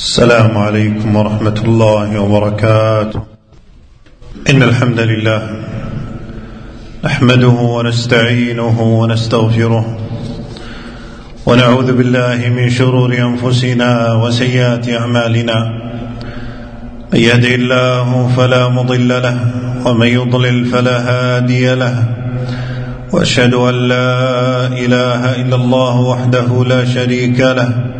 [0.00, 3.20] السلام عليكم ورحمة الله وبركاته.
[4.50, 5.40] إن الحمد لله
[7.04, 9.98] نحمده ونستعينه ونستغفره
[11.46, 15.58] ونعوذ بالله من شرور أنفسنا وسيئات أعمالنا.
[17.12, 19.38] من يهده الله فلا مضل له
[19.84, 22.04] ومن يضلل فلا هادي له.
[23.12, 27.99] وأشهد أن لا إله إلا الله وحده لا شريك له.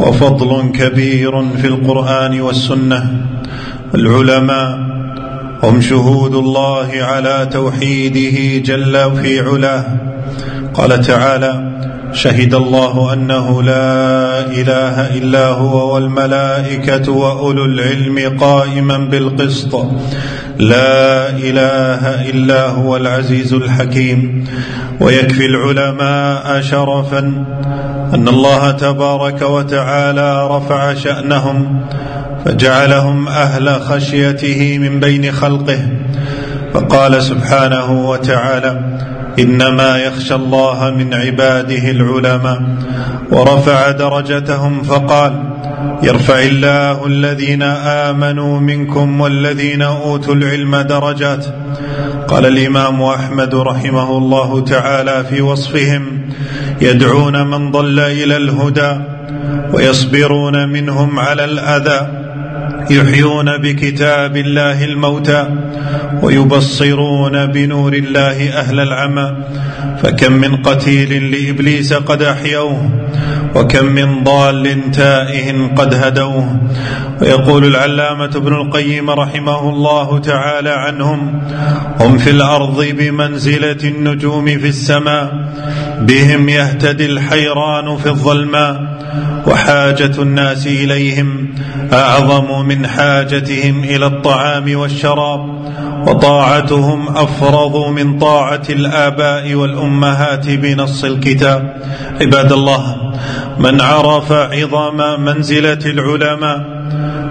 [0.00, 3.26] وفضل كبير في القرآن والسنة.
[3.94, 4.78] العلماء
[5.62, 9.84] هم شهود الله على توحيده جل في علاه.
[10.74, 11.73] قال تعالى
[12.14, 19.74] شهد الله أنه لا إله إلا هو والملائكة وأولو العلم قائما بالقسط.
[20.58, 24.44] لا إله إلا هو العزيز الحكيم.
[25.00, 27.18] ويكفي العلماء شرفا
[28.14, 31.80] أن الله تبارك وتعالى رفع شأنهم
[32.44, 35.80] فجعلهم أهل خشيته من بين خلقه.
[36.74, 38.98] فقال سبحانه وتعالى
[39.38, 42.62] إنما يخشى الله من عباده العلماء.
[43.30, 45.32] ورفع درجتهم فقال
[46.02, 51.46] يرفع الله الذين آمنوا منكم والذين أوتوا العلم درجات.
[52.28, 56.20] قال الإمام أحمد رحمه الله تعالى في وصفهم
[56.80, 59.00] يدعون من ضل إلى الهدى
[59.72, 62.23] ويصبرون منهم على الأذى.
[62.90, 65.48] يحيون بكتاب الله الموتى
[66.22, 69.36] ويبصرون بنور الله أهل العمى.
[70.02, 72.90] فكم من قتيل لإبليس قد أحيوه
[73.54, 76.60] وكم من ضال تائه قد هدوه.
[77.20, 81.42] ويقول العلامة ابن القيم رحمه الله تعالى عنهم
[82.00, 85.32] هم في الأرض بمنزلة النجوم في السماء
[86.00, 88.94] بهم يهتدي الحيران في الظلماء
[89.46, 91.54] وحاجة الناس إليهم
[91.92, 95.64] أعظم من حاجتهم إلى الطعام والشراب
[96.06, 101.76] وطاعتهم أفرض من طاعة الآباء والأمهات بنص الكتاب.
[102.20, 103.12] عباد الله
[103.58, 106.84] من عرف عظم منزلة العلماء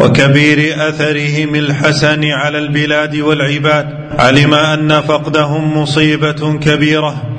[0.00, 3.86] وكبير أثرهم الحسن على البلاد والعباد
[4.18, 7.33] علم أن فقدهم مصيبة كبيرة.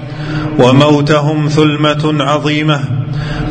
[0.59, 2.79] وموتهم ثلمة عظيمة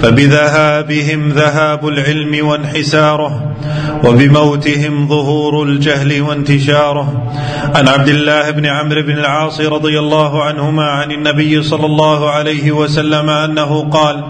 [0.02, 3.56] فبذهابهم ذهاب العلم وانحساره
[4.04, 7.30] وبموتهم ظهور الجهل وانتشاره.
[7.74, 12.72] عن عبد الله بن عمرو بن العاص رضي الله عنهما عن النبي صلى الله عليه
[12.72, 14.24] وسلم أنه قال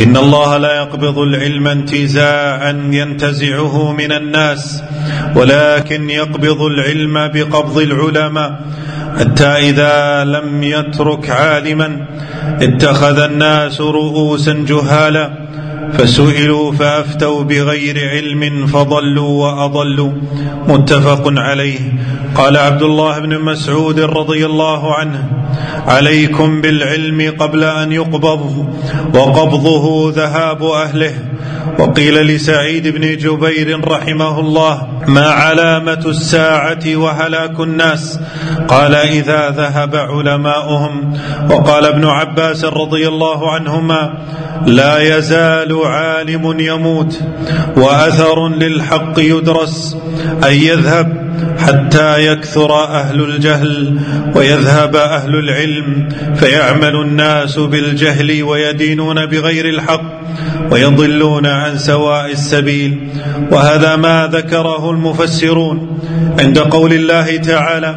[0.00, 4.82] إن الله لا يقبض العلم انتزاعا ينتزعه من الناس
[5.36, 8.60] ولكن يقبض العلم بقبض العلماء.
[9.18, 12.06] حتى إذا لم يترك عالما
[12.62, 15.30] اتخذ الناس رؤوسا جهالا
[15.98, 20.12] فسئلوا فأفتوا بغير علم فضلوا وأضلوا.
[20.68, 21.80] متفق عليه.
[22.34, 25.28] قال عبد الله بن مسعود رضي الله عنه
[25.86, 28.66] عليكم بالعلم قبل أن يقبض
[29.14, 31.12] وقبضه ذهاب أهله.
[31.78, 38.20] وقيل لسعيد بن جبير رحمه الله ما علامة الساعة وهلاك الناس؟
[38.68, 41.18] قال إذا ذهب علماؤهم.
[41.50, 44.18] وقال ابن عباس رضي الله عنهما
[44.66, 47.20] لا يزال عالم يموت
[47.76, 49.96] وأثر للحق يدرس
[50.44, 51.26] أن يذهب
[51.58, 54.00] حتى يكثر أهل الجهل
[54.34, 60.02] ويذهب أهل العلم فيعمل الناس بالجهل ويدينون بغير الحق.
[60.70, 63.08] ويضلون عن سواء السبيل.
[63.52, 65.98] وهذا ما ذكره المفسرون
[66.40, 67.96] عند قول الله تعالى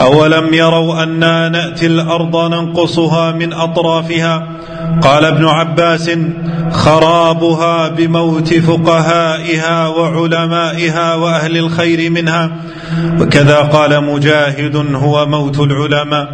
[0.00, 4.48] أولم يروا أنا نأتي الأرض ننقصها من أطرافها
[5.02, 6.10] قال ابن عباس
[6.72, 12.50] خرابها بموت فقهائها وعلمائها وأهل الخير منها.
[13.20, 16.28] وكذا قال مجاهد هو موت العلماء.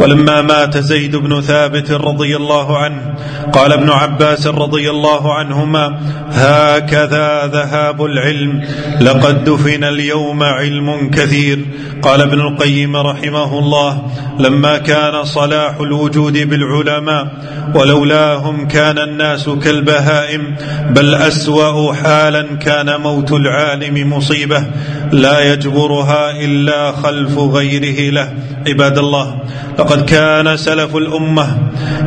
[0.00, 3.14] ولما مات زيد بن ثابت رضي الله عنه
[3.52, 6.00] قال ابن عباس رضي الله عنهما
[6.30, 8.62] هكذا ذهاب العلم
[9.00, 11.58] لقد دفن اليوم علم كثير.
[12.02, 14.02] قال ابن القيم رحمه الله
[14.38, 17.26] لما كان صلاح الوجود بالعلماء
[17.74, 20.56] ولولاهم كان الناس كالبهائم
[20.90, 24.64] بل أسوأ حالا كان موت العالم مصيبة
[25.12, 28.32] لا يجبرها إلا خلف غيره له.
[28.68, 29.38] عباد الله
[29.78, 31.58] لقد كان سلف الأمة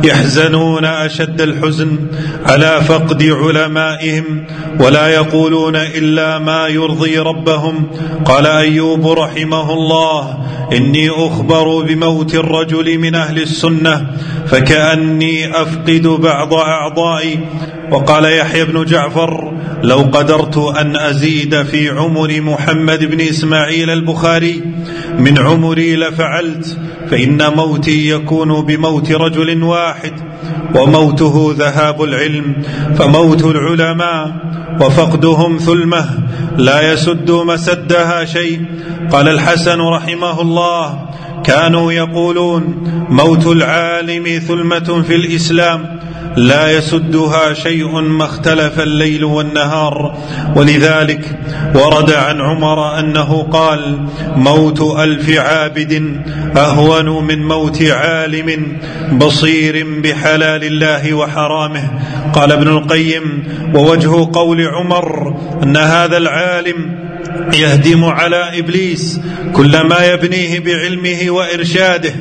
[0.04, 1.98] يحزنون أشد الحزن
[2.46, 4.44] على فقد علمائهم
[4.80, 7.86] ولا يقولون إلا ما يرضي ربهم.
[8.24, 10.38] قال أيوب رحمه الله
[10.72, 14.06] إني أخبر بموت الرجل من أهل السنة
[14.54, 17.38] فكأني أفقد بعض أعضائي.
[17.90, 19.52] وقال يحيى بن جعفر
[19.82, 24.62] لو قدرت أن أزيد في عمر محمد بن إسماعيل البخاري
[25.18, 26.78] من عمري لفعلت
[27.10, 30.12] فإن موتي يكون بموت رجل واحد
[30.74, 32.54] وموته ذهاب العلم
[32.96, 34.32] فموت العلماء
[34.80, 36.04] وفقدهم ثلمة
[36.56, 38.64] لا يسد مسدها شيء.
[39.12, 41.08] قال الحسن رحمه الله
[41.44, 42.62] كانوا يقولون
[43.10, 46.00] موت العالم ثلمة في الإسلام
[46.36, 50.18] لا يسدها شيء ما اختلف الليل والنهار.
[50.56, 51.38] ولذلك
[51.74, 54.06] ورد عن عمر أنه قال
[54.36, 56.22] موت ألف عابد
[56.56, 58.78] أهون من موت عالم
[59.12, 61.90] بصير بحلال الله وحرامه.
[62.34, 63.44] قال ابن القيم
[63.74, 67.04] ووجه قول عمر أن هذا العالم
[67.54, 69.20] يهدم على إبليس
[69.52, 72.14] كل ما يبنيه بعلمه وإرشاده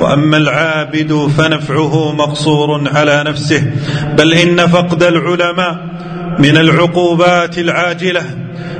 [0.00, 3.62] وأما العابد فنفعه مقصور على نفسه
[4.18, 5.78] بل إن فقد العلماء
[6.38, 8.22] من العقوبات العاجلة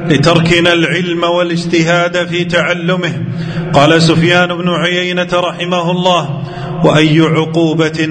[0.09, 3.13] لتركنا العلم والاجتهاد في تعلمه.
[3.73, 6.43] قال سفيان بن عيينة رحمه الله
[6.85, 8.09] وأي عقوبة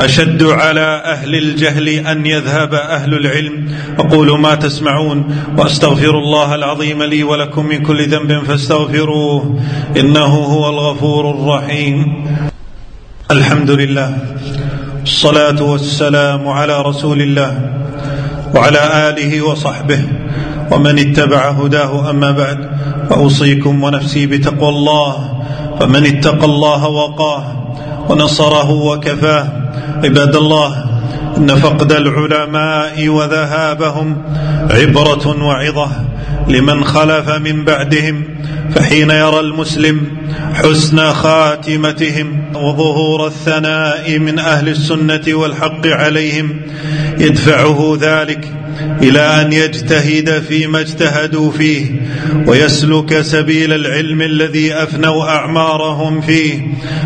[0.00, 3.68] أشد على أهل الجهل أن يذهب أهل العلم.
[3.98, 9.60] أقول ما تسمعون وأستغفر الله العظيم لي ولكم من كل ذنب فاستغفروه
[10.00, 12.24] إنه هو الغفور الرحيم.
[13.30, 14.16] الحمد لله
[15.02, 17.70] الصلاه والسلام على رسول الله
[18.54, 20.00] وعلى آله وصحبه
[20.72, 22.10] ومن اتبع هداه.
[22.10, 22.70] أما بعد
[23.10, 25.34] فأوصيكم ونفسي بتقوى الله.
[25.80, 27.57] فمن اتقى الله وقاه
[28.08, 29.48] ونصره وكفاه.
[30.04, 30.84] عباد الله
[31.36, 34.22] إن فقد العلماء وذهابهم
[34.70, 35.88] عبرة وعظة
[36.48, 38.24] لمن خلف من بعدهم
[38.74, 40.00] فحين يرى المسلم
[40.54, 46.60] حسن خاتمتهم وظهور الثناء من أهل السنة والحق عليهم
[47.18, 48.57] يدفعه ذلك
[49.02, 51.86] إلى أن يجتهد فيما اجتهدوا فيه
[52.46, 56.60] ويسلك سبيل العلم الذي أفنوا أعمارهم فيه.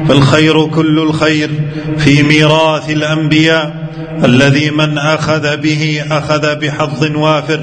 [0.09, 1.51] فالخير كل الخير
[1.99, 3.83] في ميراث الأنبياء
[4.25, 7.61] الذي من أخذ به أخذ بحظ وافر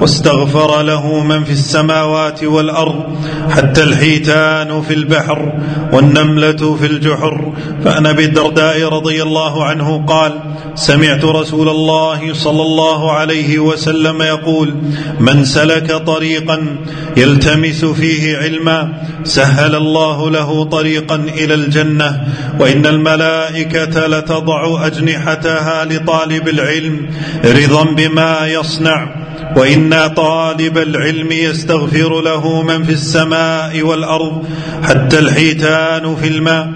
[0.00, 3.04] واستغفر له من في السماوات والأرض
[3.50, 5.52] حتى الحيتان في البحر
[5.92, 7.52] والنملة في الجحر.
[7.84, 10.32] فان ابي الدرداء رضي الله عنه قال
[10.74, 14.74] سمعت رسول الله صلى الله عليه وسلم يقول
[15.20, 16.76] من سلك طريقا
[17.16, 18.92] يلتمس فيه علما
[19.24, 22.28] سهل الله له طريقا إلى الجنة
[22.60, 27.10] وإن الملائكة لتضع أجنحتها لطالب العلم
[27.44, 29.25] رضا بما يصنع.
[29.56, 34.44] وان طالب العلم يستغفر له من في السماء والأرض
[34.82, 36.68] حتى الحيتان في الماء.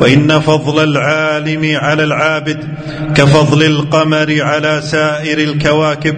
[0.00, 2.64] وإن فضل العالم على العابد
[3.14, 6.14] كفضل القمر على سائر الكواكب.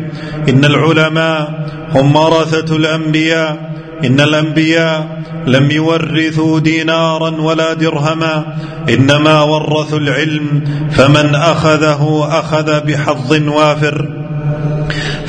[0.48, 3.70] إن العلماء هم ورثه الأنبياء.
[4.04, 8.56] إن الأنبياء لم يورثوا دينارا ولا درهما.
[8.88, 14.08] إنما ورثوا العلم فمن أخذه أخذ بحظ وافر.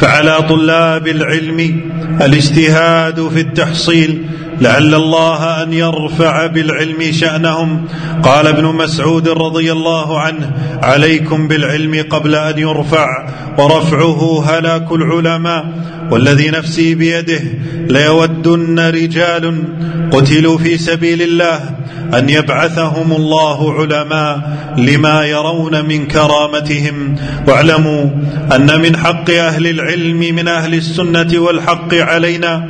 [0.02, 1.82] فعلى طلاب العلم
[2.22, 4.26] الاجتهاد في التحصيل
[4.62, 7.88] لعل الله أن يرفع بالعلم شأنهم.
[8.24, 10.52] قال ابن مسعود رضي الله عنه
[10.84, 13.28] عليكم بالعلم قبل أن يرفع
[13.58, 15.66] ورفعه هلاك العلماء
[16.12, 17.42] والذي نفسي بيده
[17.90, 19.64] ليودن رجال
[20.12, 21.81] قتلوا في سبيل الله
[22.18, 27.16] أن يبعثهم الله علماء لما يرون من كرامتهم.
[27.48, 28.06] واعلموا
[28.56, 32.70] أن من حق أهل العلم من أهل السنة والحق علينا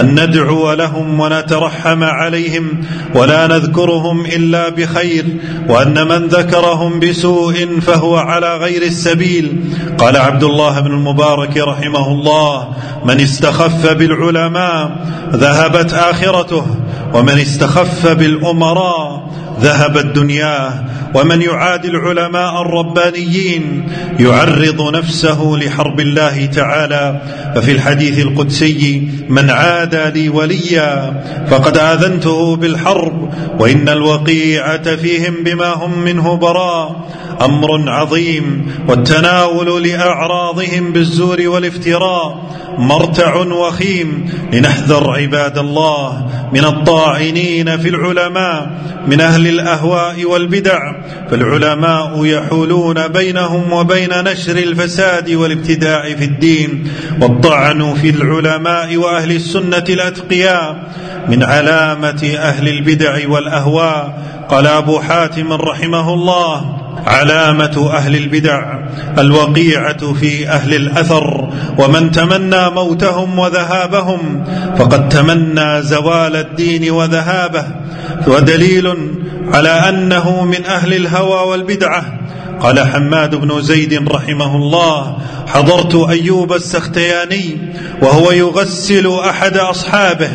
[0.00, 2.80] أن ندعو لهم ونترحم عليهم
[3.14, 5.24] ولا نذكرهم إلا بخير
[5.68, 9.60] وأن من ذكرهم بسوء فهو على غير السبيل.
[9.98, 12.68] قال عبد الله بن المبارك رحمه الله
[13.04, 14.90] من استخف بالعلماء
[15.32, 16.66] ذهبت آخرته
[17.14, 19.21] ومن استخف بالأمراء
[19.62, 23.88] ذهبت دنياه ومن يعادي العلماء الربانيين
[24.20, 27.22] يعرض نفسه لحرب الله تعالى.
[27.54, 35.98] ففي الحديث القدسي من عادى لي وليا فقد آذنته بالحرب وإن الوقيعة فيهم بما هم
[35.98, 37.08] منه براء.
[37.40, 42.52] أمر عظيم والتناول لأعراضهم بالزور والافتراء.
[42.78, 48.70] مرتع وخيم لنحذر عباد الله من الطاعنين في العلماء
[49.06, 50.80] من أهل الأهواء والبدع
[51.30, 56.88] فالعلماء يحولون بينهم وبين نشر الفساد والابتداع في الدين
[57.20, 60.76] والطعن في العلماء وأهل السنة الأتقياء
[61.28, 66.82] من علامة أهل البدع والأهواء قال أبو حاتم رحمه الله.
[67.06, 68.78] علامة أهل البدع
[69.18, 74.44] الوقيعة في أهل الأثر ومن تمنى موتهم وذهابهم
[74.78, 77.64] فقد تمنى زوال الدين وذهابه
[78.26, 78.96] ودليل
[79.48, 82.18] على أنه من أهل الهوى والبدعة.
[82.60, 87.58] قال حماد بن زيد رحمه الله حضرت أيوب السختياني
[88.02, 90.30] وهو يغسل أحد أصحابه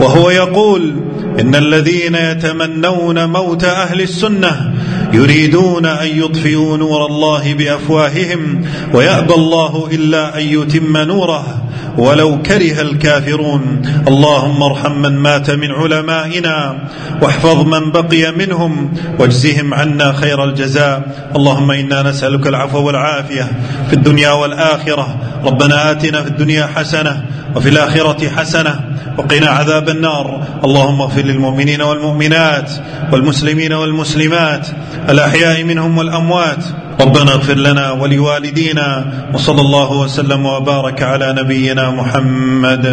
[0.00, 0.94] وهو يقول
[1.40, 4.74] إن الذين يتمنون موت أهل السنة
[5.12, 11.67] يريدون أن يطفئوا نور الله بأفواههم ويأبى الله إلا أن يتم نوره.
[11.98, 13.82] ولو كره الكافرون.
[14.08, 16.78] اللهم ارحم من مات من علمائنا
[17.22, 21.02] واحفظ من بقي منهم واجزهم عنا خير الجزاء.
[21.36, 23.46] اللهم إنا نسألك العفو والعافية
[23.88, 25.16] في الدنيا والآخرة.
[25.44, 27.24] ربنا آتنا في الدنيا حسنة
[27.56, 28.80] وفي الآخرة حسنة
[29.18, 30.40] وقنا عذاب النار.
[30.64, 32.70] اللهم اغفر للمؤمنين والمؤمنات
[33.12, 34.66] والمسلمين والمسلمات
[35.08, 36.64] الأحياء منهم والأموات.
[37.00, 42.84] ربنا اغفر لنا ولوالدينا وصلى الله وسلم وبارك على نبينا محمد.